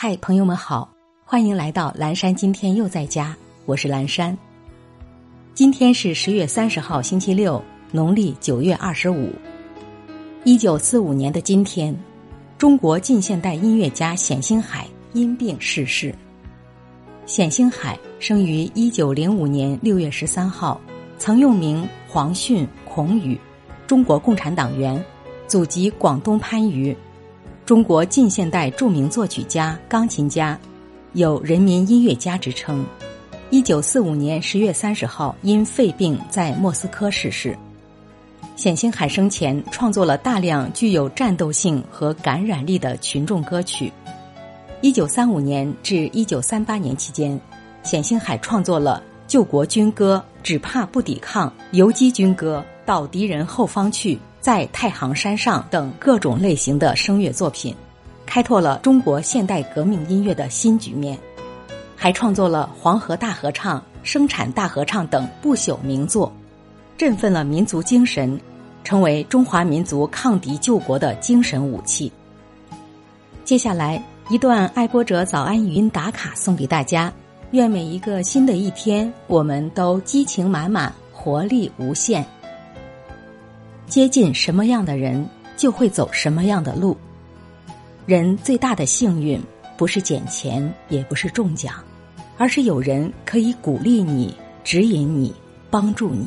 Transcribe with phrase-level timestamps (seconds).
[0.00, 0.88] 嗨，朋友们好，
[1.24, 2.32] 欢迎来到蓝山。
[2.32, 3.34] 今天又在家，
[3.66, 4.38] 我是蓝山。
[5.54, 9.28] 今天是十月三十号，星期六，农历九月二十五。
[10.44, 11.92] 一九四五年的今天，
[12.56, 16.14] 中国近现代音乐家冼星海因病逝世。
[17.26, 20.80] 冼星海生于一九零五年六月十三号，
[21.18, 23.36] 曾用名黄训、孔宇，
[23.88, 25.04] 中国共产党员，
[25.48, 26.96] 祖籍广东番禺。
[27.68, 30.58] 中国近现代著名作曲家、钢琴家，
[31.12, 32.82] 有“人民音乐家”之称。
[33.50, 37.54] 一九四五年十月三十号，因肺病在莫斯科逝世。
[38.56, 43.92] 冼星海生前创作了大量具有战斗性和感染力的群众歌曲。
[44.80, 47.38] 一九三五年至一九三八年期间，
[47.82, 54.14] 冼星海创作了《救国军歌》《只怕不抵抗》《游击军歌》《到敌人后方去》。
[54.40, 57.74] 在太行山上等各种类型的声乐作品，
[58.24, 61.18] 开拓了中国现代革命音乐的新局面，
[61.96, 66.32] 还创作了《黄河大合唱》《生产大合唱》等不朽名作，
[66.96, 68.40] 振奋了民族精神，
[68.84, 72.10] 成为中华民族抗敌救国的精神武器。
[73.44, 77.12] 接下来一段爱播者早安语音打卡送给大家，
[77.50, 82.24] 愿每一个新的一天，我们都激情满满，活力无限。
[83.88, 86.94] 接近什么样的人，就会走什么样的路。
[88.04, 89.40] 人最大的幸运，
[89.78, 91.74] 不是捡钱，也不是中奖，
[92.36, 95.34] 而是有人可以鼓励你、指引你、
[95.70, 96.26] 帮助你。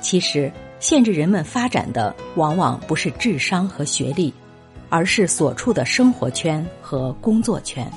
[0.00, 4.32] 其实，限制人们发展的，往往不是智商和学历，
[4.88, 7.90] 而是所处的生活圈和工作圈。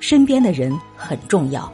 [0.00, 1.72] 身边的人很重要。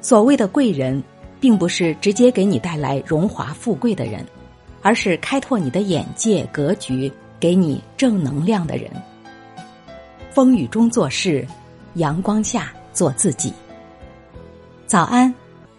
[0.00, 1.00] 所谓的贵人，
[1.38, 4.26] 并不是直接给你带来荣华富贵的人。
[4.84, 8.90] 而是开拓你的眼界格局，给你正能量的人。
[10.30, 11.46] 风雨中做事，
[11.94, 13.50] 阳光下做自己。
[14.86, 15.34] 早安，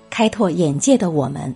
[0.09, 1.55] 开拓眼界的我们。